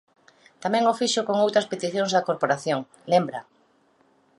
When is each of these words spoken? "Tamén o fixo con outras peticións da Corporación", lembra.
"Tamén 0.63 0.89
o 0.91 0.97
fixo 0.99 1.21
con 1.27 1.37
outras 1.45 1.69
peticións 1.71 2.11
da 2.11 2.25
Corporación", 2.29 2.79
lembra. 3.11 3.39